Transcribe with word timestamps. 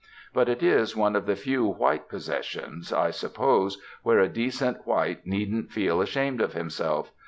But 0.33 0.49
it 0.49 0.63
is 0.63 0.95
one 0.97 1.15
of 1.15 1.27
the 1.27 1.35
few 1.35 1.63
white 1.63 2.09
'possessions,' 2.09 2.91
I 2.91 3.11
suppose, 3.11 3.77
where 4.01 4.17
a 4.17 4.27
decent 4.27 4.87
white 4.87 5.27
needn't 5.27 5.71
feel 5.71 6.01
ashamed 6.01 6.41
of 6.41 6.53
himself. 6.53 7.11